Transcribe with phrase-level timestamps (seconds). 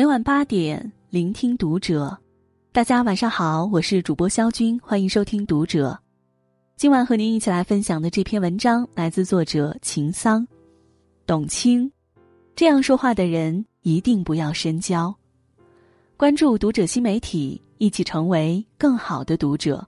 [0.00, 2.16] 每晚八点，聆听读者。
[2.72, 6.00] 大家晚上好，我是主播肖军，欢迎收听读者。
[6.74, 10.48] 今晚和您一起来分享的这篇文章来自作者秦桑。
[11.26, 11.92] 董卿，
[12.56, 15.14] 这样说话的人一定不要深交。
[16.16, 19.86] 关注读者新媒体，一起成为更好的读者。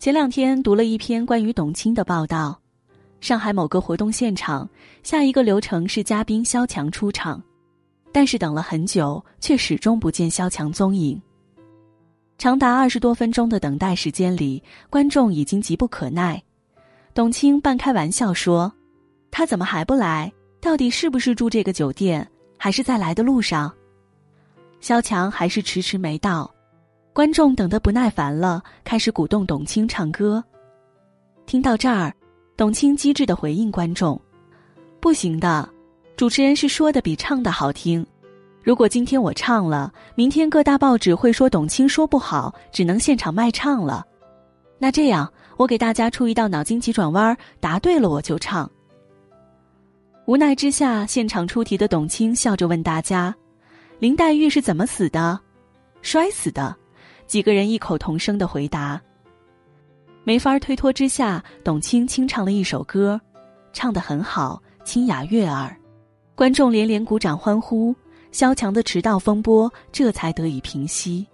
[0.00, 2.60] 前两天读了一篇关于董卿的报道。
[3.26, 4.70] 上海某个活动现场，
[5.02, 7.42] 下一个流程是嘉宾萧蔷出场，
[8.12, 11.20] 但是等了很久，却始终不见萧蔷踪影。
[12.38, 16.40] 长达二十多分钟的等待时间里，观众已经急不可耐。
[17.14, 18.72] 董卿半开玩笑说
[19.32, 20.32] ：“他怎么还不来？
[20.60, 22.24] 到底是不是住这个酒店，
[22.56, 23.74] 还是在来的路上？”
[24.78, 26.48] 萧蔷还是迟迟没到，
[27.12, 30.40] 观众等得不耐烦了，开始鼓动董卿唱歌。
[31.44, 32.14] 听到这儿。
[32.56, 34.18] 董卿机智的回应观众
[34.98, 35.68] ：“不行的，
[36.16, 38.04] 主持人是说的比唱的好听。
[38.62, 44.02] 如果今天我唱了，明天各大报纸会说董卿说不好，只能现场卖唱了。
[44.78, 48.70] 那这样，我给大家出一道脑筋急转弯，答对了我就唱。”
[50.24, 53.34] 无奈之下，现场出题的董卿笑着问大家
[54.00, 55.38] ：“林黛玉是怎么死的？
[56.00, 56.74] 摔死的？”
[57.28, 58.98] 几个人异口同声的回答。
[60.26, 63.20] 没法推脱之下，董卿清唱了一首歌，
[63.72, 65.72] 唱得很好，清雅悦耳，
[66.34, 67.94] 观众连连鼓掌欢呼，
[68.32, 71.24] 萧蔷的迟到风波这才得以平息。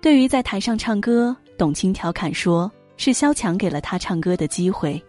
[0.00, 5.00] 对于在台上唱歌，董卿调侃说：“是萧蔷给了他唱歌的机会。”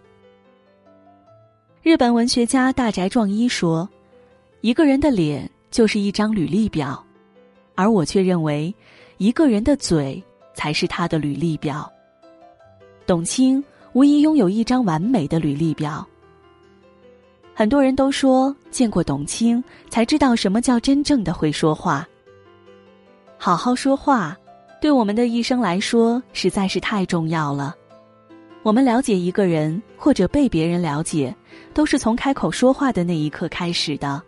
[1.81, 3.89] 日本文学家大宅壮一说
[4.61, 7.03] ：“一个人的脸就是一张履历表，
[7.73, 8.71] 而我却认为，
[9.17, 10.23] 一个人的嘴
[10.53, 11.91] 才是他的履历表。”
[13.09, 16.07] 董卿无疑拥有一张完美的履历表。
[17.55, 22.07] 很多人都说见过董卿才知道什么叫真正的会说话。
[23.35, 24.37] 好好说话，
[24.79, 27.75] 对我们的一生来说实在是太重要了。
[28.61, 31.35] 我们了解一个人或者被别人了解，
[31.73, 34.21] 都是从开口说话的那一刻开始的。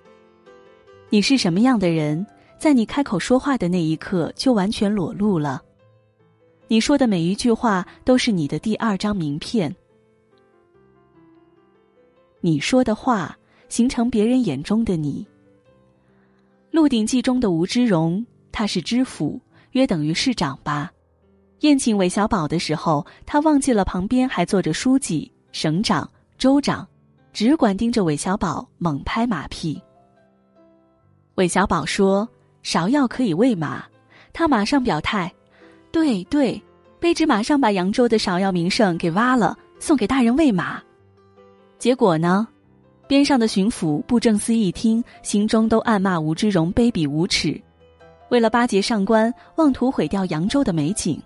[1.12, 2.26] 你是什么样的人，
[2.58, 5.62] 在你开口说话的那一刻就完全裸露了。
[6.72, 9.76] 你说的每一句话都是你的第二张名片。
[12.40, 13.38] 你说的话
[13.68, 15.28] 形成别人眼中的你。
[16.72, 19.38] 《鹿鼎记》中的吴之荣，他是知府，
[19.72, 20.90] 约等于市长吧？
[21.60, 26.88] 宴请韦小宝的时候，他忘记了旁边还坐着书记、省长、州长，
[27.34, 29.78] 只管盯着韦小宝猛拍马屁。
[31.36, 32.26] 韦小宝说
[32.64, 33.84] ：“芍药可以喂马。”
[34.32, 35.30] 他马上表态。
[35.92, 36.62] 对对，
[37.00, 40.82] 卑职马上把扬州的芍药名胜给挖了，送给大人喂马。
[41.78, 42.48] 结果呢，
[43.08, 47.60] 边上的巡抚布政司一听，心中都暗骂吴之荣卑鄙无耻，
[48.30, 51.22] 为了巴结上官，妄图毁掉扬州的美景。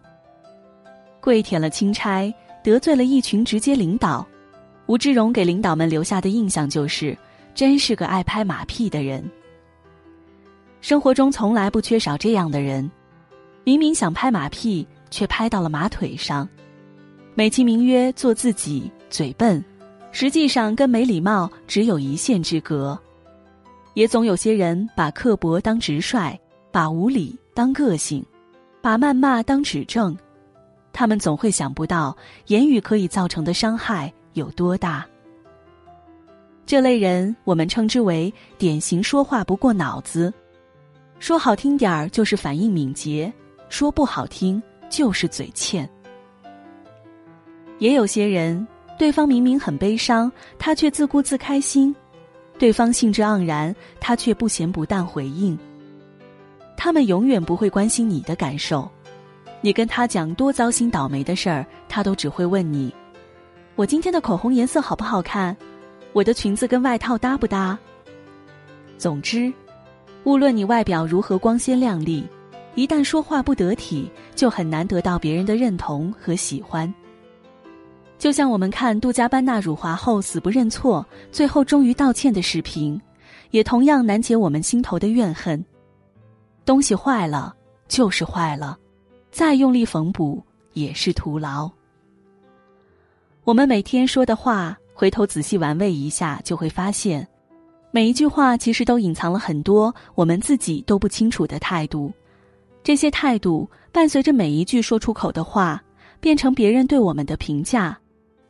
[1.21, 2.33] 跪舔了钦差，
[2.63, 4.25] 得罪了一群直接领导，
[4.87, 7.15] 吴之荣给领导们留下的印象就是，
[7.53, 9.23] 真是个爱拍马屁的人。
[10.81, 12.89] 生活中从来不缺少这样的人。
[13.65, 16.47] 明明想拍马屁，却拍到了马腿上，
[17.33, 19.61] 美其名曰做自己，嘴笨，
[20.11, 22.97] 实际上跟没礼貌只有一线之隔。
[23.95, 26.39] 也总有些人把刻薄当直率，
[26.71, 28.23] 把无理当个性，
[28.81, 30.15] 把谩骂当指正，
[30.93, 32.15] 他们总会想不到
[32.45, 35.03] 言语可以造成的伤害有多大。
[36.67, 40.31] 这类人，我们称之为典型说话不过脑子，
[41.17, 43.33] 说好听点儿就是反应敏捷。
[43.69, 45.89] 说不好听就是嘴欠。
[47.79, 48.65] 也有些人，
[48.97, 51.93] 对方明明很悲伤，他却自顾自开心；
[52.57, 55.57] 对方兴致盎然，他却不咸不淡回应。
[56.77, 58.89] 他们永远不会关心你的感受。
[59.61, 62.93] 你跟他讲多糟心倒霉的事儿，他都只会问你
[63.75, 65.55] ：“我今天的口红颜色好不好看？
[66.13, 67.77] 我的裙子跟外套搭不搭？”
[68.97, 69.51] 总之，
[70.23, 72.25] 无论你外表如何光鲜亮丽。
[72.75, 76.93] 一旦说话不得体，就很难得到别人的认同和喜欢。
[78.17, 82.99] 就像我们看杜嘉班纳辱华后死不认错，最后终于道歉的视频，
[83.51, 85.63] 也同样难解我们心头的怨恨。
[86.65, 87.55] 东西坏了
[87.87, 88.77] 就是坏了，
[89.31, 90.43] 再用力缝补
[90.73, 91.69] 也是徒劳。
[93.43, 97.25] 我们每天说的话，回头仔细玩味一下，就会发现，
[97.91, 102.11] 每一句话其实都隐藏了很多我们自己都不清楚的态度。
[102.85, 105.83] 这些态度伴随着每一句说出口的话，
[106.19, 107.97] 变成别人对我们的评价，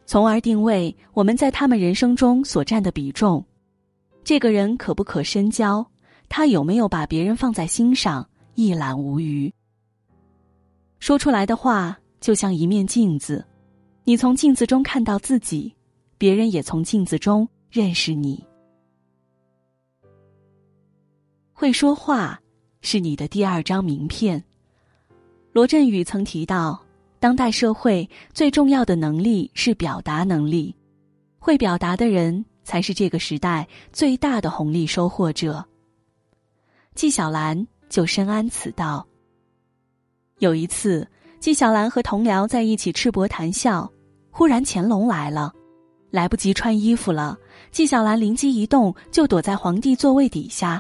[0.06, 3.42] 从而定位我们在他们人生中所占的比重。
[4.26, 5.90] 这个人可不可深交？
[6.28, 8.28] 他有没有把别人放在心上？
[8.56, 9.50] 一览无余。
[11.00, 13.46] 说出来的话就像一面镜子，
[14.04, 15.74] 你从镜子中看到自己，
[16.18, 18.44] 别人也从镜子中认识你。
[21.54, 22.38] 会说话
[22.86, 24.42] 是你的第二张名片。
[25.52, 26.80] 罗振宇曾提到，
[27.20, 30.74] 当代社会最重要的能力是表达能力，
[31.40, 35.66] 会表达的人才是这个时代最大的红利收获者。
[36.94, 39.04] 纪晓岚就深谙此道。
[40.38, 41.08] 有一次，
[41.40, 43.92] 纪晓岚和同僚在一起赤膊谈笑，
[44.30, 45.52] 忽然乾隆来了，
[46.12, 47.36] 来不及穿衣服了，
[47.72, 50.80] 纪晓岚灵机一动，就躲在皇帝座位底下。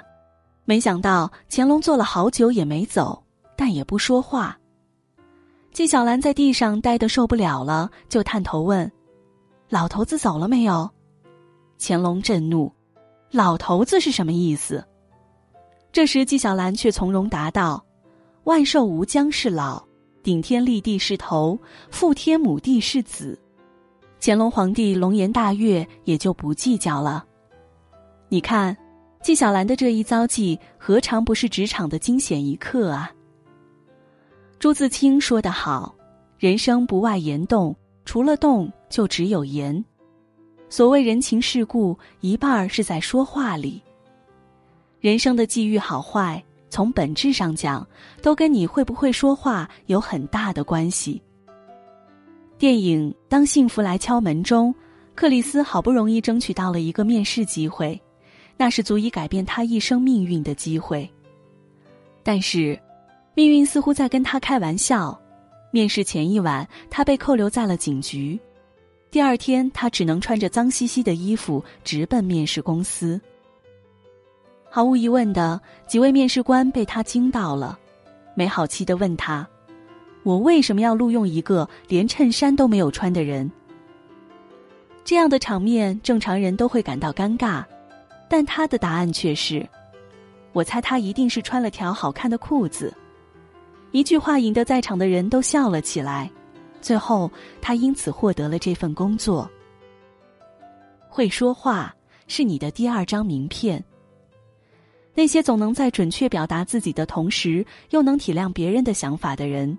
[0.65, 3.23] 没想到乾隆坐了好久也没走，
[3.56, 4.57] 但也不说话。
[5.71, 8.91] 纪晓岚在地上待得受不了了，就探头问
[9.69, 10.89] ：“老头子走了没有？”
[11.77, 12.71] 乾隆震怒
[13.29, 14.83] ：“老头子是什么意思？”
[15.91, 17.83] 这时纪晓岚却从容答道。
[18.45, 19.83] 万寿无疆是老，
[20.21, 21.59] 顶天立地是头，
[21.89, 23.39] 父天母地是子。
[24.21, 27.25] 乾隆皇帝龙颜大悦，也就不计较了。
[28.29, 28.75] 你看，
[29.25, 33.12] 纪晓岚的这一遭际，何尝不是职场的惊险一刻啊？
[34.60, 35.95] 朱自清说得好
[36.38, 37.75] ：“人生不外言动，
[38.06, 39.83] 除了动，就只有言。
[40.69, 43.81] 所谓人情世故，一半儿是在说话里。
[45.00, 46.39] 人生的际遇好坏。”
[46.69, 47.88] 从本质上讲，
[48.22, 51.19] 都跟你会不会说话有很大的关系。
[52.60, 54.75] 电影《当幸福来敲门》中，
[55.16, 58.00] 克里斯好不容易争取到了一个面试机会，
[58.57, 61.09] 那是足以改变他一生命运的机会。
[62.23, 62.79] 但是，
[63.33, 65.19] 命运似乎在跟他开玩笑。
[65.71, 68.39] 面试前一晚，他被扣留在了警局，
[69.11, 73.19] 第二天，他只能穿着脏兮兮的衣服直奔面试公司。
[74.69, 77.77] 毫无疑问的，几位面试官被他惊到了，
[78.35, 79.45] 没好气的问他
[80.23, 83.51] ：“我为什么要录用一个连衬衫都没有穿的人？”
[85.03, 87.65] 这样的场面，正常人都会感到尴尬，
[88.27, 89.68] 但他的答案却是
[90.54, 92.94] ：“我猜他一定是穿了条好看的裤子。”
[93.92, 96.30] 一句话引得在场的人都笑了起来，
[96.81, 97.31] 最后
[97.62, 99.50] 他因此获得了这份工作。
[101.07, 101.95] 会说话
[102.27, 103.81] 是你的第二张名片。
[105.13, 109.77] 那些总能在准确表达自己的同时，又能体谅别人的想法的人，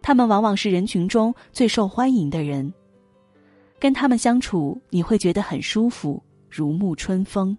[0.00, 2.72] 他们往往是人群中最受欢迎的人。
[3.78, 7.54] 跟他们相处，你会觉得很舒服，如沐春风。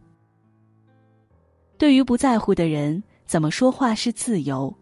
[1.83, 4.73] 对于不在乎的人，怎么说话是自由，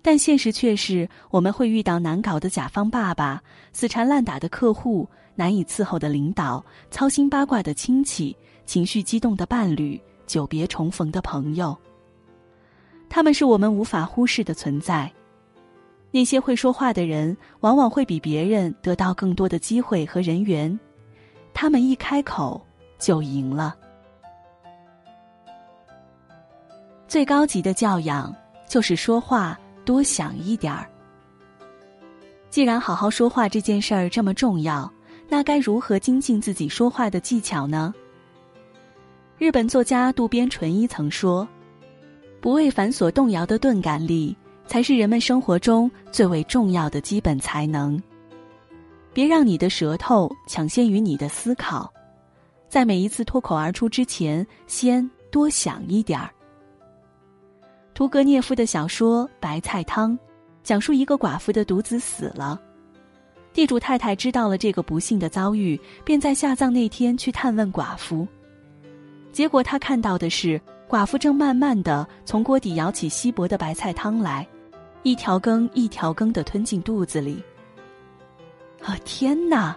[0.00, 3.42] 但现实却是我们会遇到难搞的甲方爸爸、
[3.74, 8.34] 死缠烂打的客户、难以伺候的领导、操心八卦的亲戚、
[8.64, 10.00] 情绪激动的伴侣。
[10.26, 11.76] 久别重逢的朋友，
[13.10, 15.12] 他们是我们无法忽视的存在。
[16.10, 20.80] 那些会说话的人，往往会比别人得到更多的机会和人缘。
[21.52, 22.58] 他们一开口
[22.98, 23.76] 就赢了。
[27.12, 28.34] 最高级的教养
[28.66, 30.88] 就是说话多想一点儿。
[32.48, 34.90] 既然好好说话这件事儿这么重要，
[35.28, 37.92] 那该如何精进自己说话的技巧呢？
[39.36, 41.46] 日本作家渡边淳一曾说
[42.40, 44.34] ：“不为繁琐动摇的钝感力，
[44.66, 48.02] 才是人们生活中最为重要的基本才能。
[49.12, 51.92] 别让你的舌头抢先于你的思考，
[52.70, 56.30] 在每一次脱口而出之前，先多想一点儿。”
[57.94, 60.12] 屠格涅夫的小说《白菜汤》，
[60.62, 62.60] 讲述一个寡妇的独子死了，
[63.52, 68.26] 地主太太知道了这个不幸的遭遇，便在下葬那天去探问寡妇。
[69.30, 74.46] 结果他看到的是，寡妇正慢慢的从锅底舀起稀薄的白菜汤来，
[75.02, 77.42] 一条羹一条羹的吞进肚子里。
[78.82, 79.76] 啊天哪！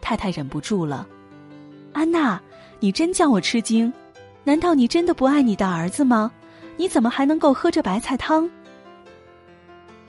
[0.00, 1.06] 太太忍不住了，
[1.92, 2.40] 安娜，
[2.78, 3.92] 你真叫我吃惊！
[4.44, 6.32] 难道你真的不爱你的儿子吗？
[6.78, 8.48] 你怎么还能够喝着白菜汤？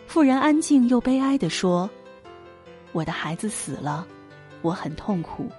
[0.05, 1.89] 妇人安静又悲哀的说
[2.93, 4.07] ：“我的孩子死了，
[4.61, 5.49] 我很痛苦，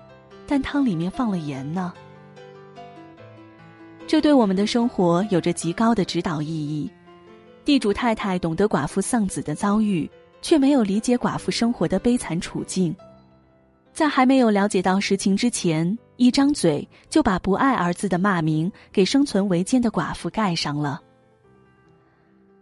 [0.47, 1.93] 但汤里面放了盐呢。”
[4.07, 6.89] 这对我们的生活有着极高的指导意义。
[7.65, 10.09] 地主太太懂得寡妇丧子的遭遇，
[10.41, 12.95] 却没有理解寡妇生活的悲惨处境。
[13.93, 21.01] 在还没有了解到实情之前，一张嘴就把不爱儿子的骂名给生存维艰的寡妇盖上了。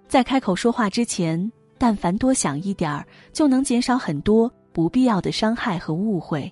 [0.07, 6.51] 在开口说话之前，但凡多想一点儿，就能减少很多不必要的伤害和误会。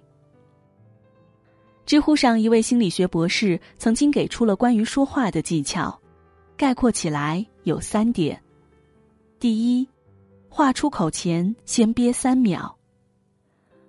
[1.85, 5.97] 知乎上一位心理学博士曾经给出了关于说话的技巧，
[6.57, 8.43] 概括起来有三点：
[9.39, 9.89] 第一，
[10.49, 12.77] 话出口前先憋三秒，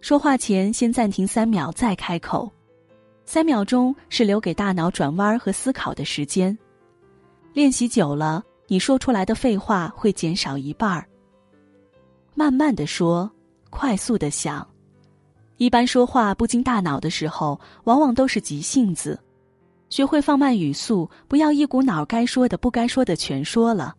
[0.01, 2.51] 说话前先暂停三秒再开口，
[3.27, 6.57] 三秒钟是留给大脑转弯和思考的时间。
[7.51, 11.05] 练习久了，你说出来的废话会减少一半儿。
[12.33, 13.29] 慢慢的说，
[13.69, 14.65] 快速的想。
[15.57, 19.19] 一般说话不经大脑的时候，往往都是急性子。
[19.89, 23.93] 学会放慢语速，不要一股脑该说的不该说的全说了。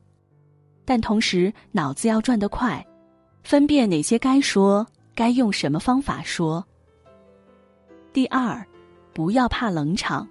[0.86, 2.82] 但同时脑子要转得快，
[3.42, 6.64] 分辨哪些该说，该用什么方法说。
[8.10, 8.66] 第二，
[9.18, 10.24] 不要怕冷场，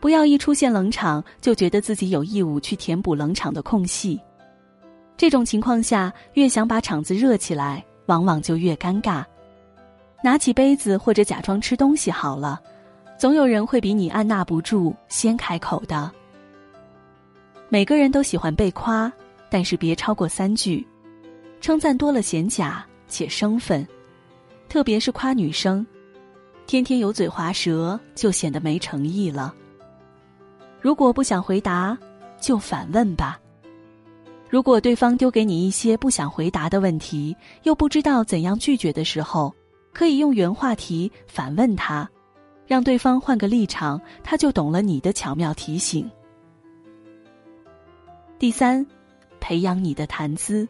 [0.00, 4.18] 不要一出现冷场就觉得自己有义务去填补冷场的空隙。
[5.18, 9.22] 这种情况下，越想把场子热起来，往往就越尴尬。
[10.22, 12.58] 拿起杯子或者假装吃东西好了，
[13.18, 16.10] 总有人会比你按捺不住先开口的。
[17.68, 19.12] 每个人都喜欢被夸，
[19.50, 20.86] 但是别超过三句，
[21.60, 23.86] 称赞多了显假且生分，
[24.70, 25.86] 特别是夸女生，
[26.66, 29.54] 天天油嘴滑舌就显得没诚意了。
[30.80, 31.96] 如果不想回答，
[32.40, 33.38] 就反问吧。
[34.48, 39.54] 如果对方丢给你一些不想回答的问题，又不知道怎样拒绝的时候。
[39.92, 42.10] 可以用原话题反问他，
[42.66, 46.10] 让对方换个立场，他就懂了你的巧妙提醒。
[48.36, 48.84] 第三，
[49.38, 50.66] 培养你的谈资。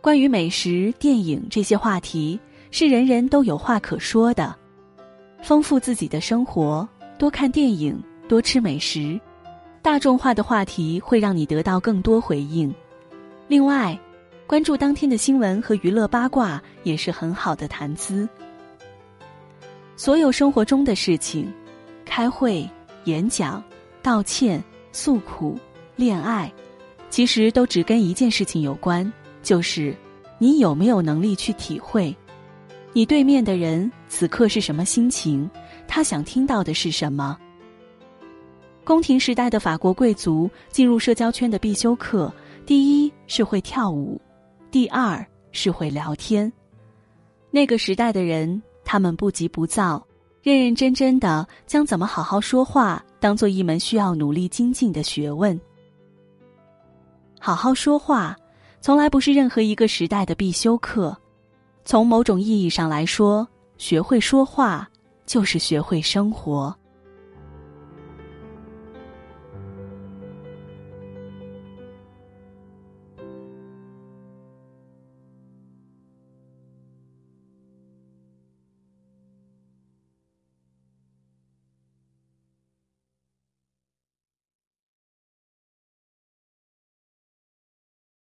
[0.00, 2.38] 关于美食、电影这些话题，
[2.70, 4.56] 是人人都有话可说的。
[5.42, 9.20] 丰富自己的生活，多看电影，多吃美食，
[9.82, 12.74] 大众化的话题会让你得到更多回应。
[13.48, 13.98] 另外。
[14.46, 18.28] 关注当天的新闻和娱乐八卦也是很好的谈资。
[19.94, 21.46] 所有生活中的事情，
[22.04, 22.68] 开会、
[23.04, 23.62] 演讲、
[24.02, 25.56] 道歉、诉苦、
[25.94, 26.52] 恋爱，
[27.10, 29.94] 其实都只跟一件事情有关，就是
[30.38, 32.12] 你有没有能力去体会，
[32.92, 35.48] 你对面的人此刻是什么心情，
[35.86, 37.38] 他想听到的是什么。
[38.84, 42.32] 宫廷时代的法国贵族进入社交圈的必修课，
[42.66, 44.20] 第一是会跳舞。
[44.72, 46.52] 第二是会聊天，
[47.50, 50.04] 那个时代的人，他们不急不躁，
[50.42, 55.60] 认认真真的将怎么好好说话当做一门需要努力精进的学问。
[57.38, 58.36] 好好说话，
[58.80, 61.19] 从来不是任何一个时代的必修课。
[61.90, 63.44] 从某种意义上来说，
[63.76, 64.88] 学会说话
[65.26, 66.72] 就是学会生活。